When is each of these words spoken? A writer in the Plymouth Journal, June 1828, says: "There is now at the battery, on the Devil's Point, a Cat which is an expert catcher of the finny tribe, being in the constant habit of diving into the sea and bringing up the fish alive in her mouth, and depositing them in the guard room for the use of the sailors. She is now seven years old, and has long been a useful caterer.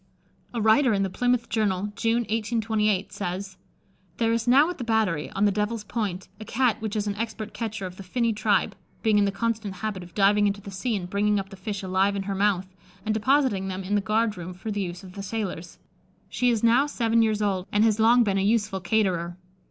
A 0.51 0.59
writer 0.59 0.93
in 0.93 1.03
the 1.03 1.11
Plymouth 1.11 1.47
Journal, 1.47 1.93
June 1.95 2.21
1828, 2.21 3.13
says: 3.13 3.57
"There 4.17 4.33
is 4.33 4.47
now 4.47 4.67
at 4.71 4.79
the 4.79 4.83
battery, 4.83 5.29
on 5.33 5.45
the 5.45 5.51
Devil's 5.51 5.83
Point, 5.83 6.27
a 6.39 6.43
Cat 6.43 6.81
which 6.81 6.95
is 6.95 7.05
an 7.05 7.13
expert 7.17 7.53
catcher 7.53 7.85
of 7.85 7.97
the 7.97 8.01
finny 8.01 8.33
tribe, 8.33 8.75
being 9.03 9.19
in 9.19 9.25
the 9.25 9.31
constant 9.31 9.75
habit 9.75 10.01
of 10.01 10.15
diving 10.15 10.47
into 10.47 10.59
the 10.59 10.71
sea 10.71 10.95
and 10.95 11.07
bringing 11.07 11.39
up 11.39 11.49
the 11.49 11.55
fish 11.55 11.83
alive 11.83 12.15
in 12.15 12.23
her 12.23 12.33
mouth, 12.33 12.65
and 13.05 13.13
depositing 13.13 13.67
them 13.67 13.83
in 13.83 13.93
the 13.93 14.01
guard 14.01 14.37
room 14.37 14.55
for 14.55 14.71
the 14.71 14.81
use 14.81 15.03
of 15.03 15.13
the 15.13 15.21
sailors. 15.21 15.77
She 16.29 16.49
is 16.49 16.63
now 16.63 16.87
seven 16.87 17.21
years 17.21 17.43
old, 17.43 17.67
and 17.71 17.83
has 17.83 17.99
long 17.99 18.23
been 18.23 18.39
a 18.39 18.41
useful 18.43 18.79
caterer. 18.79 19.37